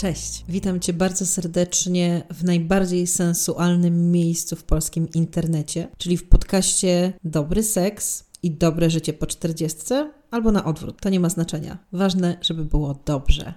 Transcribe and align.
Cześć, 0.00 0.44
witam 0.48 0.80
Cię 0.80 0.92
bardzo 0.92 1.26
serdecznie 1.26 2.22
w 2.30 2.44
najbardziej 2.44 3.06
sensualnym 3.06 4.10
miejscu 4.10 4.56
w 4.56 4.64
polskim 4.64 5.08
internecie, 5.14 5.88
czyli 5.98 6.16
w 6.16 6.28
podcaście 6.28 7.12
Dobry 7.24 7.62
Seks 7.62 8.24
i 8.42 8.50
Dobre 8.50 8.90
Życie 8.90 9.12
po 9.12 9.26
czterdziestce, 9.26 10.12
albo 10.30 10.52
na 10.52 10.64
odwrót, 10.64 11.00
to 11.00 11.08
nie 11.08 11.20
ma 11.20 11.28
znaczenia. 11.28 11.78
Ważne, 11.92 12.38
żeby 12.42 12.64
było 12.64 12.94
dobrze. 13.04 13.54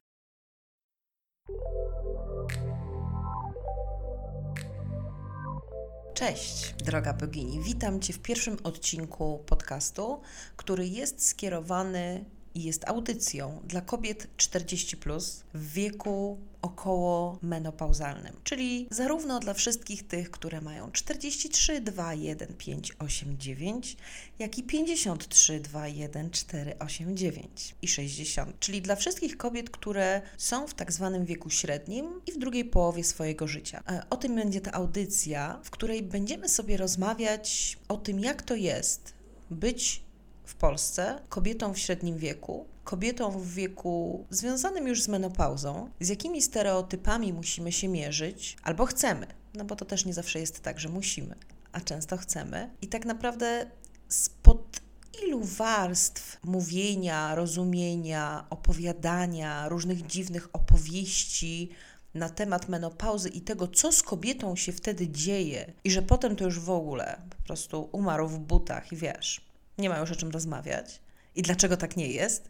Cześć, 6.14 6.74
droga 6.86 7.14
bogini. 7.14 7.60
Witam 7.64 8.00
Cię 8.00 8.14
w 8.14 8.20
pierwszym 8.20 8.58
odcinku 8.64 9.44
podcastu, 9.46 10.22
który 10.56 10.88
jest 10.88 11.28
skierowany 11.28 12.26
jest 12.56 12.90
audycją 12.90 13.62
dla 13.68 13.82
kobiet 13.82 14.28
40 14.38 14.98
plus 14.98 15.44
w 15.54 15.74
wieku 15.74 16.38
około 16.62 17.40
menopauzalnym, 17.42 18.34
czyli 18.44 18.88
zarówno 18.92 19.40
dla 19.40 19.54
wszystkich 19.54 20.08
tych, 20.08 20.32
które 20.32 20.62
mają 20.62 20.92
43, 20.92 21.82
2, 21.82 22.14
1, 22.14 22.54
5, 22.58 22.94
8, 23.00 23.38
9, 23.38 23.98
jak 24.40 24.58
i 24.58 24.64
53, 24.64 25.60
2, 25.60 25.88
1, 25.88 26.32
4, 26.32 26.80
8, 26.80 27.18
9 27.18 27.76
i 27.82 27.88
60, 27.88 28.60
czyli 28.60 28.82
dla 28.82 28.96
wszystkich 28.96 29.38
kobiet, 29.38 29.70
które 29.70 30.22
są 30.38 30.68
w 30.68 30.74
tak 30.74 30.92
zwanym 30.92 31.26
wieku 31.26 31.50
średnim 31.50 32.22
i 32.28 32.32
w 32.32 32.38
drugiej 32.38 32.66
połowie 32.66 33.04
swojego 33.04 33.48
życia. 33.48 33.84
E, 33.90 34.04
o 34.10 34.18
tym 34.18 34.36
będzie 34.36 34.62
ta 34.62 34.72
audycja, 34.72 35.60
w 35.64 35.70
której 35.70 36.04
będziemy 36.04 36.50
sobie 36.50 36.78
rozmawiać 36.78 37.78
o 37.88 37.98
tym, 37.98 38.20
jak 38.20 38.42
to 38.42 38.56
jest 38.56 39.14
być 39.52 40.04
w 40.46 40.56
Polsce 40.56 41.20
kobietą 41.30 41.74
w 41.74 41.80
średnim 41.80 42.18
wieku, 42.18 42.66
kobietą 42.84 43.32
w 43.32 43.48
wieku 43.48 44.26
związanym 44.30 44.88
już 44.88 45.02
z 45.02 45.08
menopauzą, 45.08 45.90
z 46.00 46.10
jakimi 46.10 46.42
stereotypami 46.42 47.34
musimy 47.34 47.72
się 47.72 47.88
mierzyć 47.88 48.58
albo 48.64 48.86
chcemy, 48.86 49.28
no 49.54 49.66
bo 49.66 49.76
to 49.76 49.86
też 49.86 50.06
nie 50.06 50.14
zawsze 50.14 50.40
jest 50.40 50.60
tak, 50.60 50.80
że 50.80 50.90
musimy, 50.90 51.36
a 51.72 51.82
często 51.82 52.18
chcemy. 52.18 52.70
I 52.82 52.88
tak 52.88 53.06
naprawdę 53.06 53.66
spod 54.08 54.82
ilu 55.24 55.42
warstw 55.44 56.38
mówienia, 56.44 57.36
rozumienia, 57.36 58.46
opowiadania, 58.50 59.70
różnych 59.70 60.08
dziwnych 60.08 60.50
opowieści, 60.54 61.70
na 62.14 62.30
temat 62.30 62.70
menopauzy 62.70 63.30
i 63.30 63.42
tego, 63.42 63.68
co 63.68 63.92
z 63.92 64.04
kobietą 64.04 64.56
się 64.56 64.72
wtedy 64.72 65.10
dzieje, 65.10 65.74
i 65.84 65.92
że 65.92 66.02
potem 66.02 66.36
to 66.36 66.46
już 66.46 66.60
w 66.60 66.70
ogóle 66.70 67.22
po 67.30 67.44
prostu 67.44 67.90
umarł 67.92 68.28
w 68.28 68.40
butach 68.40 68.92
i 68.92 68.96
wiesz, 68.96 69.42
nie 69.78 69.90
ma 69.90 70.00
już 70.00 70.12
o 70.12 70.16
czym 70.16 70.32
rozmawiać 70.32 71.02
i 71.36 71.42
dlaczego 71.42 71.78
tak 71.78 71.98
nie 71.98 72.08
jest. 72.08 72.50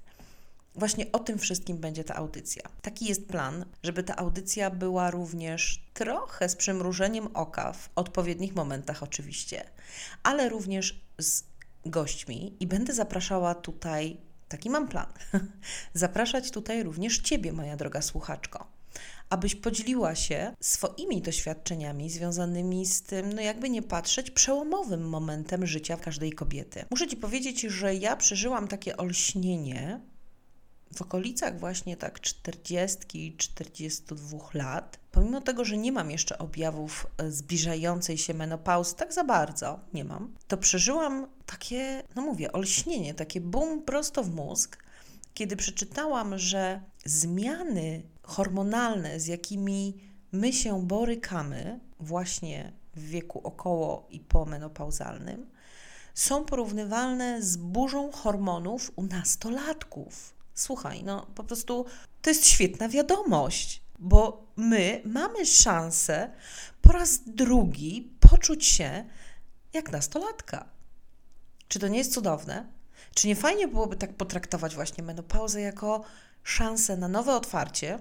Właśnie 0.76 1.12
o 1.12 1.20
tym 1.20 1.40
wszystkim 1.40 1.78
będzie 1.78 2.04
ta 2.04 2.16
audycja. 2.16 2.64
Taki 2.82 3.06
jest 3.06 3.28
plan, 3.28 3.66
żeby 3.84 4.04
ta 4.04 4.16
audycja 4.16 4.70
była 4.70 5.12
również 5.12 5.84
trochę 5.94 6.50
z 6.50 6.56
przymrużeniem 6.56 7.28
oka, 7.34 7.74
w 7.74 7.90
odpowiednich 7.96 8.56
momentach 8.56 9.04
oczywiście, 9.04 9.64
ale 10.24 10.50
również 10.50 11.02
z 11.20 11.44
gośćmi 11.86 12.58
i 12.60 12.68
będę 12.68 12.94
zapraszała 12.94 13.56
tutaj, 13.56 14.18
taki 14.50 14.70
mam 14.70 14.88
plan, 14.88 15.08
zapraszać 15.94 16.52
tutaj 16.52 16.84
również 16.84 17.18
Ciebie, 17.18 17.54
moja 17.54 17.78
droga 17.78 18.02
słuchaczko 18.02 18.73
abyś 19.30 19.56
podzieliła 19.56 20.16
się 20.16 20.56
swoimi 20.60 21.22
doświadczeniami 21.22 22.10
związanymi 22.10 22.86
z 22.86 23.02
tym, 23.02 23.34
no 23.34 23.42
jakby 23.42 23.70
nie 23.70 23.82
patrzeć, 23.82 24.32
przełomowym 24.32 25.10
momentem 25.10 25.68
życia 25.68 25.98
każdej 25.98 26.32
kobiety. 26.32 26.86
Muszę 26.90 27.08
Ci 27.08 27.18
powiedzieć, 27.18 27.62
że 27.62 27.96
ja 27.96 28.16
przeżyłam 28.16 28.68
takie 28.68 28.98
olśnienie 28.98 30.00
w 30.96 31.02
okolicach 31.02 31.60
właśnie 31.60 31.98
tak 31.98 32.20
40-42 32.20 34.40
lat, 34.54 35.00
pomimo 35.12 35.42
tego, 35.42 35.66
że 35.66 35.78
nie 35.78 35.92
mam 35.92 36.12
jeszcze 36.12 36.38
objawów 36.38 37.08
e, 37.18 37.32
zbliżającej 37.32 38.18
się 38.18 38.34
menopauzy, 38.34 38.96
tak 38.96 39.14
za 39.14 39.24
bardzo 39.24 39.80
nie 39.94 40.06
mam, 40.06 40.36
to 40.48 40.58
przeżyłam 40.58 41.28
takie, 41.46 42.04
no 42.16 42.22
mówię, 42.22 42.52
olśnienie, 42.52 43.14
takie 43.14 43.42
bum 43.42 43.82
prosto 43.82 44.24
w 44.24 44.36
mózg, 44.36 44.84
kiedy 45.34 45.56
przeczytałam, 45.56 46.38
że 46.38 46.82
zmiany 47.06 48.04
hormonalne, 48.24 49.20
z 49.20 49.28
jakimi 49.28 49.98
my 50.32 50.54
się 50.54 50.88
borykamy 50.88 51.80
właśnie 52.00 52.74
w 52.96 53.08
wieku 53.08 53.42
około 53.44 54.08
i 54.10 54.20
pomenopauzalnym, 54.20 55.50
są 56.14 56.46
porównywalne 56.46 57.42
z 57.42 57.58
burzą 57.58 58.12
hormonów 58.12 58.92
u 58.96 59.04
nastolatków. 59.04 60.34
Słuchaj, 60.54 61.04
no 61.04 61.26
po 61.36 61.44
prostu 61.44 61.86
to 62.22 62.30
jest 62.30 62.48
świetna 62.48 62.90
wiadomość, 62.90 63.82
bo 64.00 64.48
my 64.56 65.02
mamy 65.06 65.46
szansę 65.46 66.32
po 66.82 66.92
raz 66.92 67.20
drugi 67.26 68.12
poczuć 68.20 68.66
się 68.66 69.06
jak 69.74 69.92
nastolatka. 69.92 70.66
Czy 71.68 71.80
to 71.80 71.88
nie 71.88 71.98
jest 71.98 72.14
cudowne? 72.14 72.68
Czy 73.16 73.28
nie 73.28 73.36
fajnie 73.36 73.68
byłoby 73.68 73.96
tak 73.96 74.14
potraktować 74.14 74.76
właśnie 74.76 75.04
menopauzę 75.04 75.62
jako 75.62 76.04
szansę 76.44 76.98
na 76.98 77.08
nowe 77.08 77.36
otwarcie? 77.36 78.00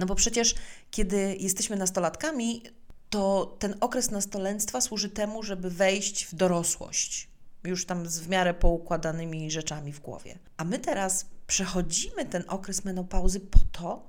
No 0.00 0.06
bo 0.06 0.14
przecież 0.14 0.54
kiedy 0.90 1.36
jesteśmy 1.40 1.76
nastolatkami, 1.76 2.62
to 3.10 3.56
ten 3.58 3.74
okres 3.80 4.10
nastolenstwa 4.10 4.80
służy 4.80 5.08
temu, 5.08 5.42
żeby 5.42 5.70
wejść 5.70 6.24
w 6.24 6.34
dorosłość, 6.34 7.28
już 7.64 7.86
tam 7.86 8.06
z 8.06 8.20
w 8.20 8.28
miarę 8.28 8.54
poukładanymi 8.54 9.50
rzeczami 9.50 9.92
w 9.92 10.00
głowie. 10.00 10.38
A 10.56 10.64
my 10.64 10.78
teraz 10.78 11.26
przechodzimy 11.46 12.26
ten 12.26 12.44
okres 12.48 12.84
menopauzy 12.84 13.40
po 13.40 13.58
to, 13.72 14.06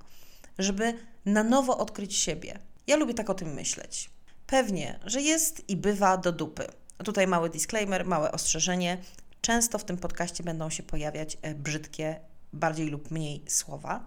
żeby 0.60 0.94
na 1.26 1.44
nowo 1.44 1.78
odkryć 1.78 2.16
siebie. 2.16 2.60
Ja 2.88 2.96
lubię 2.96 3.14
tak 3.14 3.30
o 3.30 3.34
tym 3.34 3.54
myśleć. 3.54 4.10
Pewnie, 4.48 5.00
że 5.06 5.22
jest 5.22 5.70
i 5.70 5.76
bywa 5.76 6.18
do 6.18 6.32
dupy. 6.32 6.68
Tutaj 7.06 7.28
mały 7.28 7.50
disclaimer, 7.50 8.06
małe 8.06 8.32
ostrzeżenie. 8.32 8.98
Często 9.42 9.78
w 9.78 9.84
tym 9.84 9.98
podcaście 9.98 10.44
będą 10.44 10.70
się 10.70 10.84
pojawiać 10.84 11.38
e, 11.42 11.56
brzydkie, 11.56 12.20
bardziej 12.54 12.88
lub 12.88 13.12
mniej 13.12 13.44
słowa, 13.48 14.06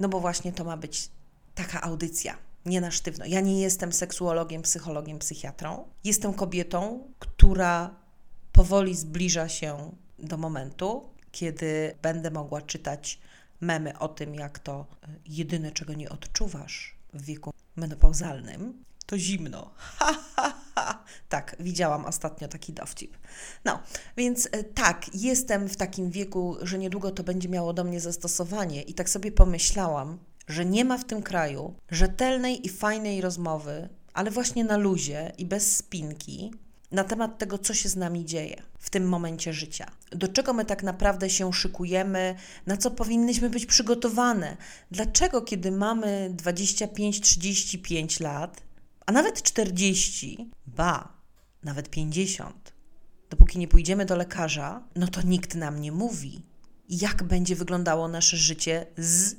no 0.00 0.08
bo 0.08 0.20
właśnie 0.20 0.52
to 0.52 0.64
ma 0.64 0.76
być 0.76 1.08
taka 1.54 1.82
audycja, 1.82 2.36
nie 2.66 2.80
na 2.80 2.90
sztywno. 2.90 3.24
Ja 3.26 3.40
nie 3.40 3.60
jestem 3.60 3.92
seksuologiem, 3.92 4.62
psychologiem, 4.62 5.18
psychiatrą. 5.18 5.84
Jestem 6.04 6.34
kobietą, 6.34 7.04
która 7.18 7.94
powoli 8.52 8.94
zbliża 8.94 9.48
się 9.48 9.92
do 10.18 10.36
momentu, 10.36 11.08
kiedy 11.32 11.94
będę 12.02 12.30
mogła 12.30 12.62
czytać 12.62 13.18
memy 13.60 13.98
o 13.98 14.08
tym, 14.08 14.34
jak 14.34 14.58
to 14.58 14.86
e, 15.02 15.08
jedyne, 15.26 15.72
czego 15.72 15.94
nie 15.94 16.08
odczuwasz 16.08 16.96
w 17.14 17.24
wieku 17.24 17.52
menopauzalnym, 17.76 18.84
to 19.06 19.18
zimno. 19.18 19.70
Ha, 19.76 20.14
ha. 20.36 20.54
Tak, 21.28 21.56
widziałam 21.60 22.04
ostatnio 22.04 22.48
taki 22.48 22.72
dowcip. 22.72 23.16
No, 23.64 23.82
więc 24.16 24.48
e, 24.52 24.64
tak, 24.64 25.14
jestem 25.14 25.68
w 25.68 25.76
takim 25.76 26.10
wieku, 26.10 26.56
że 26.62 26.78
niedługo 26.78 27.10
to 27.10 27.24
będzie 27.24 27.48
miało 27.48 27.72
do 27.72 27.84
mnie 27.84 28.00
zastosowanie 28.00 28.82
i 28.82 28.94
tak 28.94 29.10
sobie 29.10 29.32
pomyślałam, 29.32 30.18
że 30.48 30.64
nie 30.64 30.84
ma 30.84 30.98
w 30.98 31.04
tym 31.04 31.22
kraju 31.22 31.74
rzetelnej 31.90 32.66
i 32.66 32.68
fajnej 32.68 33.20
rozmowy, 33.20 33.88
ale 34.14 34.30
właśnie 34.30 34.64
na 34.64 34.76
luzie 34.76 35.32
i 35.38 35.46
bez 35.46 35.76
spinki, 35.76 36.52
na 36.92 37.04
temat 37.04 37.38
tego, 37.38 37.58
co 37.58 37.74
się 37.74 37.88
z 37.88 37.96
nami 37.96 38.24
dzieje 38.24 38.62
w 38.78 38.90
tym 38.90 39.08
momencie 39.08 39.52
życia. 39.52 39.86
Do 40.10 40.28
czego 40.28 40.52
my 40.52 40.64
tak 40.64 40.82
naprawdę 40.82 41.30
się 41.30 41.52
szykujemy, 41.52 42.34
na 42.66 42.76
co 42.76 42.90
powinnyśmy 42.90 43.50
być 43.50 43.66
przygotowane. 43.66 44.56
Dlaczego, 44.90 45.42
kiedy 45.42 45.70
mamy 45.70 46.34
25-35 46.36 48.22
lat, 48.22 48.62
a 49.06 49.12
nawet 49.12 49.42
40, 49.42 50.50
ba, 50.66 51.12
nawet 51.64 51.90
50, 51.90 52.72
dopóki 53.30 53.58
nie 53.58 53.68
pójdziemy 53.68 54.04
do 54.04 54.16
lekarza, 54.16 54.82
no 54.96 55.08
to 55.08 55.22
nikt 55.22 55.54
nam 55.54 55.80
nie 55.80 55.92
mówi, 55.92 56.42
jak 56.88 57.22
będzie 57.22 57.56
wyglądało 57.56 58.08
nasze 58.08 58.36
życie 58.36 58.86
z 58.96 59.36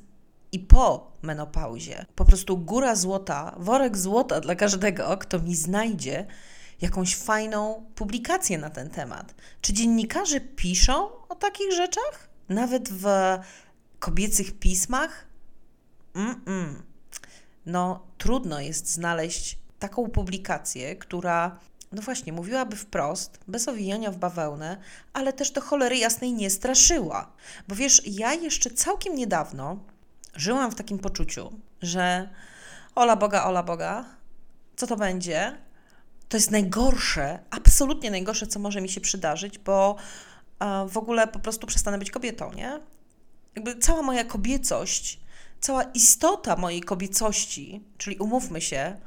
i 0.52 0.60
po 0.60 1.12
menopauzie. 1.22 2.06
Po 2.16 2.26
prostu 2.26 2.58
góra 2.58 2.96
złota, 2.96 3.56
worek 3.60 3.98
złota 3.98 4.42
dla 4.42 4.56
każdego, 4.56 5.18
kto 5.18 5.40
mi 5.40 5.56
znajdzie 5.56 6.26
jakąś 6.82 7.16
fajną 7.16 7.86
publikację 7.96 8.58
na 8.58 8.70
ten 8.70 8.90
temat. 8.90 9.36
Czy 9.62 9.74
dziennikarze 9.74 10.40
piszą 10.42 11.28
o 11.30 11.36
takich 11.36 11.72
rzeczach? 11.72 12.30
Nawet 12.50 12.90
w 12.90 13.06
kobiecych 14.00 14.60
pismach? 14.60 15.26
Mm-mm. 16.14 16.74
No, 17.66 18.08
trudno 18.18 18.60
jest 18.60 18.92
znaleźć 18.92 19.60
taką 19.84 20.10
publikację, 20.10 20.96
która, 20.96 21.60
no 21.92 22.02
właśnie, 22.02 22.34
mówiłaby 22.34 22.76
wprost, 22.76 23.40
bez 23.48 23.68
owijania 23.68 24.12
w 24.12 24.18
bawełnę, 24.18 24.78
ale 25.14 25.34
też 25.34 25.52
do 25.52 25.62
cholery 25.62 25.98
jasnej 25.98 26.34
nie 26.34 26.50
straszyła. 26.50 27.32
Bo 27.68 27.76
wiesz, 27.76 28.02
ja 28.06 28.34
jeszcze 28.34 28.70
całkiem 28.70 29.16
niedawno 29.16 29.78
żyłam 30.36 30.72
w 30.72 30.76
takim 30.76 31.00
poczuciu, 31.00 31.52
że 31.82 32.30
ola 32.96 33.16
Boga, 33.16 33.44
ola 33.44 33.64
Boga, 33.64 34.06
co 34.76 34.88
to 34.88 34.96
będzie? 34.96 35.58
To 36.30 36.38
jest 36.38 36.52
najgorsze, 36.52 37.40
absolutnie 37.50 38.12
najgorsze, 38.12 38.48
co 38.48 38.60
może 38.60 38.82
mi 38.82 38.90
się 38.90 39.02
przydarzyć, 39.02 39.58
bo 39.58 39.96
w 40.90 40.98
ogóle 40.98 41.28
po 41.28 41.40
prostu 41.40 41.68
przestanę 41.68 41.98
być 41.98 42.12
kobietą, 42.12 42.54
nie? 42.54 42.80
Jakby 43.56 43.78
cała 43.78 44.02
moja 44.02 44.24
kobiecość, 44.24 45.20
cała 45.62 45.84
istota 45.84 46.56
mojej 46.56 46.82
kobiecości, 46.82 47.84
czyli 47.98 48.18
umówmy 48.18 48.62
się, 48.62 48.98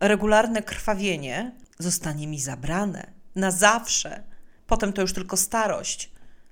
regularne 0.00 0.62
krwawienie, 0.62 1.52
zostanie 1.78 2.26
mi 2.26 2.40
zabrane 2.40 3.12
na 3.34 3.50
zawsze. 3.50 4.22
Potem 4.66 4.92
to 4.92 5.02
już 5.02 5.12
tylko 5.12 5.36
starość, 5.36 6.10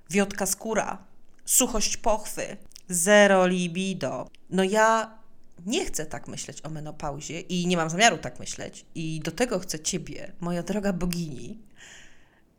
wiotka 0.09 0.45
skóra, 0.45 0.97
suchość 1.45 1.97
pochwy, 1.97 2.57
zero 2.89 3.47
libido. 3.47 4.29
No 4.49 4.63
ja 4.63 5.17
nie 5.65 5.85
chcę 5.85 6.05
tak 6.05 6.27
myśleć 6.27 6.65
o 6.65 6.69
menopauzie 6.69 7.39
i 7.39 7.67
nie 7.67 7.77
mam 7.77 7.89
zamiaru 7.89 8.17
tak 8.17 8.39
myśleć. 8.39 8.85
I 8.95 9.19
do 9.23 9.31
tego 9.31 9.59
chcę 9.59 9.79
Ciebie, 9.79 10.31
moja 10.39 10.63
droga 10.63 10.93
bogini 10.93 11.59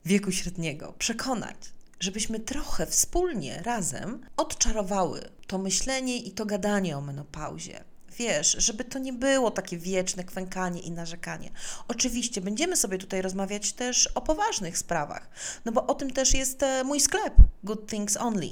wieku 0.04 0.32
średniego, 0.32 0.94
przekonać, 0.98 1.56
żebyśmy 2.00 2.40
trochę 2.40 2.86
wspólnie, 2.86 3.62
razem 3.64 4.20
odczarowały 4.36 5.20
to 5.46 5.58
myślenie 5.58 6.16
i 6.16 6.30
to 6.30 6.46
gadanie 6.46 6.96
o 6.96 7.00
menopauzie. 7.00 7.84
Wiesz, 8.18 8.56
żeby 8.58 8.84
to 8.84 8.98
nie 8.98 9.12
było 9.12 9.50
takie 9.50 9.78
wieczne 9.78 10.24
kwękanie 10.24 10.80
i 10.80 10.90
narzekanie. 10.90 11.50
Oczywiście 11.88 12.40
będziemy 12.40 12.76
sobie 12.76 12.98
tutaj 12.98 13.22
rozmawiać 13.22 13.72
też 13.72 14.06
o 14.06 14.20
poważnych 14.20 14.78
sprawach, 14.78 15.28
no 15.64 15.72
bo 15.72 15.86
o 15.86 15.94
tym 15.94 16.10
też 16.10 16.34
jest 16.34 16.62
e, 16.62 16.84
mój 16.84 17.00
sklep 17.00 17.34
Good 17.64 17.90
Things 17.90 18.16
Only, 18.16 18.48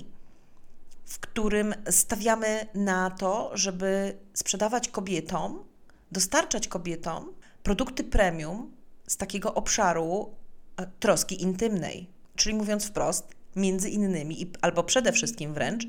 w 1.07 1.19
którym 1.19 1.75
stawiamy 1.91 2.67
na 2.75 3.11
to, 3.11 3.51
żeby 3.55 4.17
sprzedawać 4.35 4.89
kobietom, 4.89 5.65
dostarczać 6.13 6.69
kobietom 6.69 7.33
produkty 7.63 8.05
premium 8.05 8.73
z 9.07 9.17
takiego 9.17 9.55
obszaru 9.55 10.35
e, 10.77 10.87
troski 11.01 11.43
intymnej. 11.43 12.07
Czyli 12.37 12.55
mówiąc 12.55 12.87
wprost, 12.87 13.29
między 13.57 13.91
innymi, 13.91 14.53
albo 14.61 14.85
przede 14.85 15.13
wszystkim 15.13 15.55
wręcz, 15.55 15.87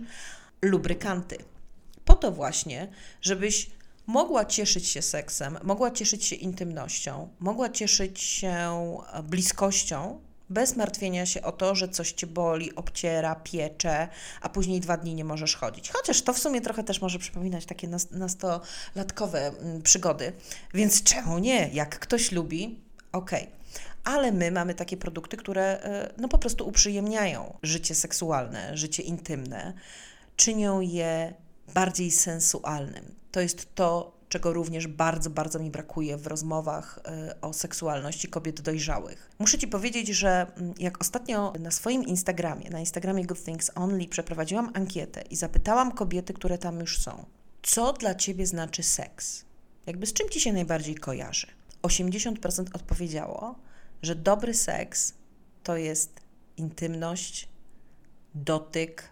lubrykanty. 0.62 1.38
To 2.18 2.32
właśnie, 2.32 2.88
żebyś 3.22 3.70
mogła 4.06 4.46
cieszyć 4.46 4.88
się 4.88 5.02
seksem, 5.02 5.58
mogła 5.64 5.92
cieszyć 5.92 6.26
się 6.26 6.36
intymnością, 6.36 7.30
mogła 7.40 7.70
cieszyć 7.70 8.22
się 8.22 8.58
e, 9.14 9.24
bliskością, 9.24 10.20
bez 10.50 10.76
martwienia 10.76 11.26
się 11.26 11.42
o 11.42 11.52
to, 11.52 11.76
że 11.76 11.90
coś 11.90 12.12
cię 12.12 12.28
boli, 12.28 12.76
obciera, 12.76 13.36
piecze, 13.36 14.08
a 14.42 14.50
później 14.50 14.80
dwa 14.80 14.98
dni 14.98 15.16
nie 15.16 15.26
możesz 15.26 15.56
chodzić. 15.56 15.90
Chociaż 15.90 16.22
to 16.22 16.34
w 16.34 16.40
sumie 16.40 16.62
trochę 16.62 16.84
też 16.84 17.02
może 17.02 17.20
przypominać 17.20 17.66
takie 17.66 17.88
nastolatkowe 18.12 19.48
mm, 19.48 19.82
przygody. 19.82 20.34
Więc 20.74 21.04
czemu 21.04 21.40
nie? 21.40 21.70
Jak 21.74 22.00
ktoś 22.00 22.32
lubi, 22.32 22.80
okej. 23.12 23.44
Okay 23.44 23.58
ale 24.08 24.32
my 24.32 24.52
mamy 24.52 24.74
takie 24.74 24.98
produkty, 24.98 25.38
które 25.38 25.82
e, 25.84 26.14
no 26.18 26.28
po 26.28 26.38
prostu 26.38 26.68
uprzyjemniają 26.68 27.58
życie 27.64 27.96
seksualne, 27.96 28.78
życie 28.78 29.04
intymne, 29.04 29.74
czynią 30.36 30.82
je 30.82 31.34
bardziej 31.74 32.12
sensualnym. 32.12 33.16
To 33.32 33.42
jest 33.42 33.76
to, 33.76 34.18
czego 34.30 34.54
również 34.54 34.88
bardzo, 34.88 35.30
bardzo 35.30 35.60
mi 35.60 35.72
brakuje 35.72 36.18
w 36.18 36.28
rozmowach 36.28 37.00
e, 37.06 37.42
o 37.42 37.54
seksualności 37.54 38.28
kobiet 38.28 38.62
dojrzałych. 38.62 39.30
Muszę 39.40 39.58
Ci 39.58 39.68
powiedzieć, 39.68 40.08
że 40.08 40.48
mm, 40.58 40.74
jak 40.80 41.02
ostatnio 41.02 41.54
na 41.60 41.72
swoim 41.72 42.04
Instagramie, 42.04 42.70
na 42.70 42.80
Instagramie 42.80 43.26
Good 43.26 43.44
Things 43.44 43.72
Only, 43.76 44.08
przeprowadziłam 44.08 44.72
ankietę 44.74 45.22
i 45.22 45.36
zapytałam 45.36 45.92
kobiety, 45.92 46.34
które 46.34 46.58
tam 46.58 46.80
już 46.80 47.00
są, 47.00 47.26
co 47.64 47.94
dla 47.94 48.16
Ciebie 48.16 48.48
znaczy 48.48 48.84
seks? 48.84 49.46
Jakby 49.86 50.06
z 50.06 50.14
czym 50.14 50.30
Ci 50.30 50.42
się 50.42 50.54
najbardziej 50.54 50.96
kojarzy? 50.96 51.48
80% 51.84 52.66
odpowiedziało, 52.74 53.56
że 54.02 54.16
dobry 54.16 54.54
seks 54.54 55.14
to 55.64 55.78
jest 55.78 56.22
intymność, 56.58 57.50
dotyk 58.36 59.10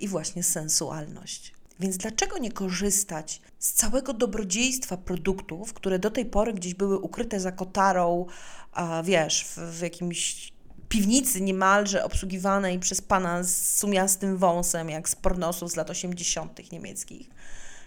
i 0.00 0.08
właśnie 0.08 0.42
sensualność. 0.42 1.57
Więc 1.80 1.96
dlaczego 1.96 2.38
nie 2.38 2.52
korzystać 2.52 3.40
z 3.58 3.72
całego 3.72 4.12
dobrodziejstwa 4.12 4.96
produktów, 4.96 5.74
które 5.74 5.98
do 5.98 6.10
tej 6.10 6.26
pory 6.26 6.52
gdzieś 6.52 6.74
były 6.74 6.98
ukryte 6.98 7.40
za 7.40 7.52
kotarą, 7.52 8.26
a 8.72 9.02
wiesz, 9.02 9.44
w, 9.44 9.58
w 9.58 9.80
jakimś 9.80 10.52
piwnicy 10.88 11.40
niemalże 11.40 12.04
obsługiwanej 12.04 12.78
przez 12.78 13.00
pana 13.00 13.42
z 13.42 13.76
sumiastym 13.76 14.36
wąsem, 14.36 14.90
jak 14.90 15.08
z 15.08 15.16
pornosów 15.16 15.70
z 15.70 15.76
lat 15.76 15.90
80. 15.90 16.72
niemieckich. 16.72 17.30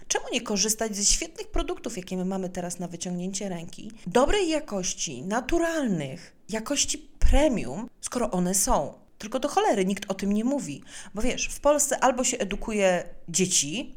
Czemu 0.08 0.24
nie 0.32 0.40
korzystać 0.40 0.96
ze 0.96 1.04
świetnych 1.04 1.48
produktów, 1.48 1.96
jakie 1.96 2.16
my 2.16 2.24
mamy 2.24 2.48
teraz 2.48 2.78
na 2.78 2.88
wyciągnięcie 2.88 3.48
ręki, 3.48 3.90
dobrej 4.06 4.48
jakości, 4.48 5.22
naturalnych, 5.22 6.36
jakości 6.48 6.98
premium, 7.18 7.88
skoro 8.00 8.30
one 8.30 8.54
są? 8.54 8.94
Tylko 9.22 9.38
do 9.38 9.48
cholery 9.48 9.84
nikt 9.84 10.10
o 10.10 10.14
tym 10.14 10.32
nie 10.32 10.44
mówi. 10.44 10.82
Bo 11.14 11.22
wiesz, 11.22 11.46
w 11.46 11.60
Polsce 11.60 12.04
albo 12.04 12.24
się 12.24 12.38
edukuje 12.38 13.04
dzieci, 13.28 13.94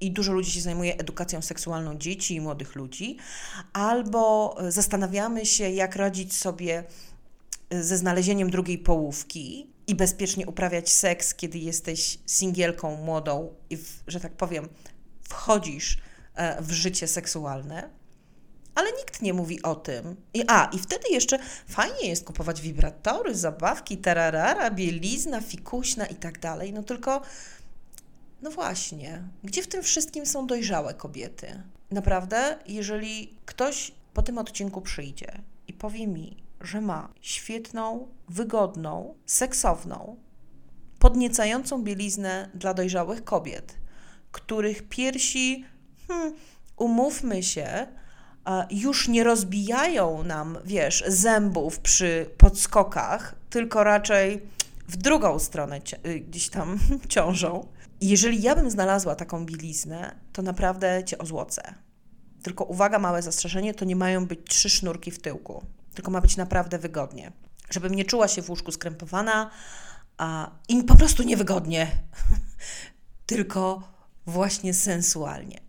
i 0.00 0.10
dużo 0.10 0.32
ludzi 0.32 0.50
się 0.50 0.60
zajmuje 0.60 0.96
edukacją 0.96 1.42
seksualną 1.42 1.98
dzieci 1.98 2.34
i 2.34 2.40
młodych 2.40 2.74
ludzi, 2.74 3.16
albo 3.72 4.56
zastanawiamy 4.68 5.46
się, 5.46 5.70
jak 5.70 5.96
radzić 5.96 6.36
sobie 6.36 6.84
ze 7.70 7.96
znalezieniem 7.96 8.50
drugiej 8.50 8.78
połówki 8.78 9.66
i 9.86 9.94
bezpiecznie 9.94 10.46
uprawiać 10.46 10.92
seks, 10.92 11.34
kiedy 11.34 11.58
jesteś 11.58 12.18
singielką 12.26 12.96
młodą 12.96 13.54
i, 13.70 13.76
w, 13.76 14.02
że 14.06 14.20
tak 14.20 14.32
powiem, 14.32 14.68
wchodzisz 15.28 15.98
e, 16.34 16.62
w 16.62 16.72
życie 16.72 17.08
seksualne, 17.08 17.90
ale 18.74 18.92
nikt 18.92 19.22
nie 19.22 19.34
mówi 19.34 19.62
o 19.62 19.74
tym. 19.74 20.16
I, 20.34 20.44
a, 20.48 20.64
i 20.64 20.78
wtedy 20.78 21.08
jeszcze 21.10 21.38
fajnie 21.68 22.08
jest 22.08 22.24
kupować 22.24 22.60
wibratory, 22.60 23.34
zabawki, 23.34 23.98
tararara, 23.98 24.70
bielizna, 24.70 25.40
fikuśna 25.40 26.06
i 26.06 26.14
tak 26.14 26.38
dalej. 26.40 26.72
No 26.72 26.82
tylko, 26.82 27.22
no 28.42 28.50
właśnie, 28.50 29.22
gdzie 29.44 29.62
w 29.62 29.68
tym 29.68 29.82
wszystkim 29.82 30.26
są 30.26 30.46
dojrzałe 30.46 30.94
kobiety? 30.94 31.62
Naprawdę, 31.90 32.58
jeżeli 32.66 33.38
ktoś 33.46 33.92
po 34.14 34.22
tym 34.22 34.38
odcinku 34.38 34.80
przyjdzie 34.80 35.32
i 35.68 35.72
powie 35.72 36.06
mi, 36.06 36.36
że 36.60 36.80
ma 36.80 37.08
świetną, 37.20 38.08
wygodną, 38.28 39.14
seksowną, 39.26 40.16
podniecającą 40.98 41.82
bieliznę 41.82 42.50
dla 42.54 42.74
dojrzałych 42.74 43.24
kobiet, 43.24 43.76
których 44.32 44.88
piersi, 44.88 45.64
hmm, 46.08 46.34
umówmy 46.76 47.42
się, 47.42 47.86
już 48.70 49.08
nie 49.08 49.24
rozbijają 49.24 50.22
nam, 50.22 50.58
wiesz, 50.64 51.04
zębów 51.06 51.80
przy 51.80 52.30
podskokach, 52.38 53.34
tylko 53.50 53.84
raczej 53.84 54.42
w 54.88 54.96
drugą 54.96 55.38
stronę 55.38 55.80
y, 56.06 56.20
gdzieś 56.20 56.48
tam 56.48 56.78
ciążą. 57.08 57.68
Jeżeli 58.00 58.42
ja 58.42 58.56
bym 58.56 58.70
znalazła 58.70 59.14
taką 59.14 59.46
bieliznę, 59.46 60.14
to 60.32 60.42
naprawdę 60.42 61.04
cię 61.04 61.18
ozłocę. 61.18 61.74
Tylko 62.42 62.64
uwaga, 62.64 62.98
małe 62.98 63.22
zastrzeżenie, 63.22 63.74
to 63.74 63.84
nie 63.84 63.96
mają 63.96 64.26
być 64.26 64.40
trzy 64.48 64.70
sznurki 64.70 65.10
w 65.10 65.18
tyłku, 65.18 65.64
tylko 65.94 66.10
ma 66.10 66.20
być 66.20 66.36
naprawdę 66.36 66.78
wygodnie. 66.78 67.32
Żebym 67.70 67.94
nie 67.94 68.04
czuła 68.04 68.28
się 68.28 68.42
w 68.42 68.50
łóżku 68.50 68.72
skrępowana 68.72 69.50
a, 70.18 70.50
i 70.68 70.82
po 70.82 70.96
prostu 70.96 71.22
niewygodnie, 71.22 71.90
tylko 73.26 73.82
właśnie 74.26 74.74
sensualnie. 74.74 75.60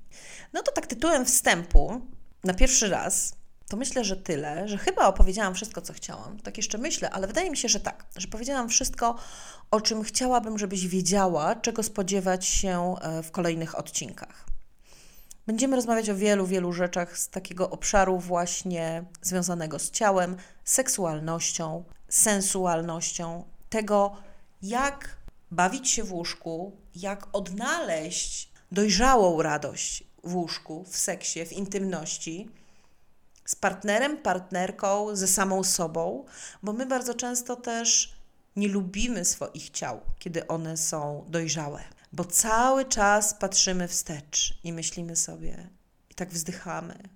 No 0.54 0.62
to 0.62 0.72
tak 0.72 0.88
tytułem 0.88 1.26
wstępu 1.26 2.02
na 2.46 2.54
pierwszy 2.54 2.90
raz 2.90 3.36
to 3.68 3.78
myślę, 3.78 4.04
że 4.04 4.18
tyle, 4.18 4.68
że 4.68 4.78
chyba 4.78 5.08
opowiedziałam 5.08 5.56
wszystko, 5.56 5.82
co 5.82 5.94
chciałam. 5.94 6.40
Tak 6.40 6.58
jeszcze 6.58 6.78
myślę, 6.78 7.10
ale 7.10 7.28
wydaje 7.28 7.52
mi 7.52 7.58
się, 7.58 7.70
że 7.70 7.80
tak, 7.80 8.06
że 8.16 8.28
powiedziałam 8.28 8.70
wszystko, 8.70 9.16
o 9.72 9.82
czym 9.82 10.04
chciałabym, 10.04 10.58
żebyś 10.58 10.88
wiedziała, 10.88 11.56
czego 11.56 11.84
spodziewać 11.84 12.46
się 12.46 12.96
e, 13.02 13.24
w 13.24 13.32
kolejnych 13.32 13.80
odcinkach. 13.80 14.46
Będziemy 15.48 15.76
rozmawiać 15.76 16.10
o 16.10 16.16
wielu, 16.16 16.46
wielu 16.48 16.74
rzeczach 16.74 17.18
z 17.18 17.30
takiego 17.30 17.70
obszaru 17.70 18.20
właśnie 18.20 19.06
związanego 19.22 19.80
z 19.80 19.92
ciałem, 19.92 20.38
seksualnością, 20.64 21.84
sensualnością, 22.10 23.44
tego, 23.70 24.16
jak 24.62 25.18
bawić 25.52 25.90
się 25.90 26.04
w 26.04 26.14
łóżku, 26.14 26.78
jak 26.96 27.28
odnaleźć 27.34 28.52
dojrzałą 28.72 29.42
radość 29.42 30.04
w 30.26 30.36
łóżku, 30.36 30.84
w 30.84 30.98
seksie, 30.98 31.46
w 31.46 31.54
intymności 31.54 32.50
z 33.46 33.56
partnerem, 33.56 34.18
partnerką, 34.18 35.16
ze 35.16 35.28
samą 35.28 35.64
sobą, 35.64 36.26
bo 36.64 36.74
my 36.74 36.86
bardzo 36.86 37.14
często 37.14 37.56
też 37.56 38.16
nie 38.56 38.68
lubimy 38.68 39.26
swoich 39.26 39.70
ciał, 39.70 40.02
kiedy 40.20 40.48
one 40.48 40.78
są 40.78 41.26
dojrzałe, 41.28 41.84
bo 42.14 42.26
cały 42.26 42.86
czas 42.86 43.34
patrzymy 43.34 43.88
wstecz 43.88 44.60
i 44.64 44.74
myślimy 44.74 45.16
sobie, 45.16 45.70
i 46.10 46.16
tak 46.16 46.30
wzdychamy. 46.30 47.10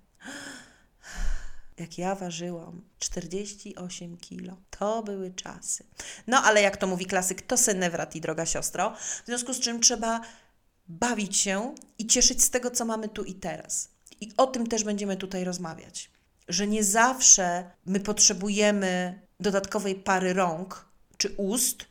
Jak 1.76 1.98
ja 1.98 2.14
ważyłam 2.14 2.82
48 2.98 4.16
kilo. 4.16 4.56
To 4.70 5.02
były 5.02 5.30
czasy. 5.30 5.84
No 6.26 6.42
ale 6.42 6.62
jak 6.62 6.76
to 6.76 6.86
mówi 6.86 7.06
klasyk, 7.06 7.42
to 7.42 7.56
senewrat 7.56 8.18
droga 8.18 8.46
siostro. 8.46 8.94
W 9.24 9.26
związku 9.26 9.54
z 9.54 9.60
czym 9.60 9.80
trzeba 9.80 10.20
bawić 10.90 11.36
się 11.36 11.74
i 11.98 12.06
cieszyć 12.06 12.44
z 12.44 12.50
tego, 12.50 12.70
co 12.70 12.84
mamy 12.84 13.08
tu 13.08 13.24
i 13.24 13.34
teraz. 13.34 13.88
I 14.20 14.32
o 14.36 14.46
tym 14.46 14.66
też 14.66 14.84
będziemy 14.84 15.16
tutaj 15.16 15.44
rozmawiać. 15.44 16.10
Że 16.48 16.66
nie 16.66 16.84
zawsze 16.84 17.70
my 17.86 18.00
potrzebujemy 18.00 19.20
dodatkowej 19.40 19.94
pary 19.94 20.32
rąk 20.32 20.84
czy 21.16 21.34
ust 21.36 21.84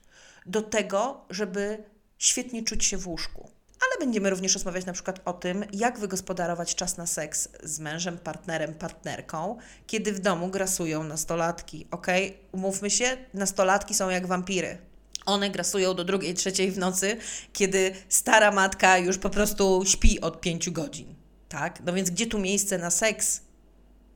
do 0.46 0.62
tego, 0.62 1.26
żeby 1.30 1.84
świetnie 2.18 2.64
czuć 2.64 2.86
się 2.86 2.98
w 2.98 3.08
łóżku. 3.08 3.50
Ale 3.88 4.06
będziemy 4.06 4.30
również 4.30 4.54
rozmawiać 4.54 4.86
na 4.86 4.94
przykład 4.94 5.22
o 5.26 5.34
tym, 5.34 5.66
jak 5.74 6.00
wygospodarować 6.00 6.76
czas 6.76 6.98
na 6.98 7.08
seks 7.08 7.50
z 7.64 7.80
mężem, 7.80 8.18
partnerem, 8.18 8.74
partnerką, 8.74 9.58
kiedy 9.88 10.14
w 10.14 10.20
domu 10.20 10.48
grasują 10.48 11.04
nastolatki. 11.04 11.88
Ok, 11.92 12.08
umówmy 12.52 12.90
się, 12.90 13.18
nastolatki 13.34 13.94
są 13.94 14.10
jak 14.10 14.28
wampiry. 14.28 14.89
One 15.30 15.50
grasują 15.50 15.94
do 15.94 16.04
drugiej, 16.04 16.34
trzeciej 16.34 16.72
w 16.72 16.78
nocy, 16.78 17.18
kiedy 17.54 17.96
stara 18.10 18.52
matka 18.52 18.98
już 18.98 19.18
po 19.18 19.30
prostu 19.30 19.84
śpi 19.86 20.22
od 20.22 20.42
pięciu 20.42 20.72
godzin. 20.72 21.16
Tak? 21.50 21.82
No 21.86 21.94
więc 21.94 22.10
gdzie 22.10 22.28
tu 22.28 22.40
miejsce 22.40 22.78
na 22.78 22.90
seks? 22.90 23.42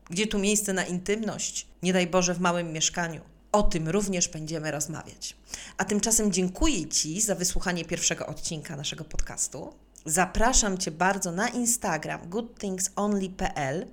Gdzie 0.09 0.27
tu 0.27 0.39
miejsce 0.39 0.73
na 0.73 0.85
intymność? 0.85 1.67
Nie 1.83 1.93
daj 1.93 2.07
Boże 2.07 2.33
w 2.33 2.39
małym 2.39 2.73
mieszkaniu. 2.73 3.21
O 3.51 3.63
tym 3.63 3.89
również 3.89 4.27
będziemy 4.27 4.71
rozmawiać. 4.71 5.35
A 5.77 5.85
tymczasem 5.85 6.31
dziękuję 6.31 6.87
Ci 6.87 7.21
za 7.21 7.35
wysłuchanie 7.35 7.85
pierwszego 7.85 8.25
odcinka 8.25 8.75
naszego 8.75 9.03
podcastu. 9.03 9.73
Zapraszam 10.05 10.77
Cię 10.77 10.91
bardzo 10.91 11.31
na 11.31 11.49
Instagram 11.49 12.29
goodthingsonly.pl 12.29 13.87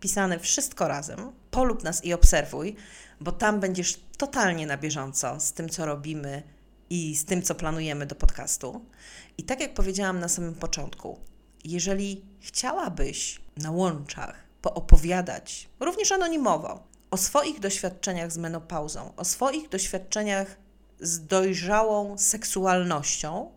pisane 0.00 0.38
wszystko 0.38 0.88
razem. 0.88 1.32
Polub 1.50 1.84
nas 1.84 2.04
i 2.04 2.12
obserwuj, 2.12 2.76
bo 3.20 3.32
tam 3.32 3.60
będziesz 3.60 4.00
totalnie 4.16 4.66
na 4.66 4.76
bieżąco 4.76 5.40
z 5.40 5.52
tym, 5.52 5.68
co 5.68 5.86
robimy 5.86 6.42
i 6.90 7.16
z 7.16 7.24
tym, 7.24 7.42
co 7.42 7.54
planujemy 7.54 8.06
do 8.06 8.14
podcastu. 8.14 8.84
I 9.38 9.42
tak 9.42 9.60
jak 9.60 9.74
powiedziałam 9.74 10.20
na 10.20 10.28
samym 10.28 10.54
początku, 10.54 11.18
jeżeli 11.64 12.24
chciałabyś 12.40 13.40
na 13.56 13.70
łączach 13.70 14.44
poopowiadać, 14.62 15.68
również 15.80 16.12
anonimowo, 16.12 16.86
o 17.10 17.16
swoich 17.16 17.60
doświadczeniach 17.60 18.32
z 18.32 18.38
menopauzą, 18.38 19.12
o 19.16 19.24
swoich 19.24 19.68
doświadczeniach 19.68 20.56
z 21.00 21.26
dojrzałą 21.26 22.18
seksualnością, 22.18 23.50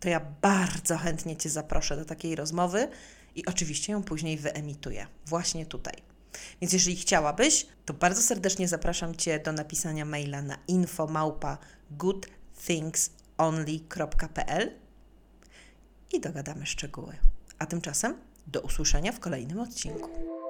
to 0.00 0.08
ja 0.08 0.20
bardzo 0.40 0.98
chętnie 0.98 1.36
Cię 1.36 1.50
zaproszę 1.50 1.96
do 1.96 2.04
takiej 2.04 2.36
rozmowy 2.36 2.88
i 3.34 3.46
oczywiście 3.46 3.92
ją 3.92 4.02
później 4.02 4.36
wyemituję 4.36 5.06
właśnie 5.26 5.66
tutaj. 5.66 5.94
Więc 6.60 6.72
jeżeli 6.72 6.96
chciałabyś, 6.96 7.66
to 7.84 7.94
bardzo 7.94 8.22
serdecznie 8.22 8.68
zapraszam 8.68 9.16
Cię 9.16 9.38
do 9.38 9.52
napisania 9.52 10.04
maila 10.04 10.42
na 10.42 10.58
infomałpa 10.68 11.58
goodthingsonly.pl 11.96 14.70
i 16.12 16.20
dogadamy 16.20 16.66
szczegóły. 16.66 17.16
A 17.58 17.66
tymczasem 17.66 18.16
do 18.46 18.60
usłyszenia 18.60 19.12
w 19.12 19.20
kolejnym 19.20 19.60
odcinku. 19.60 20.41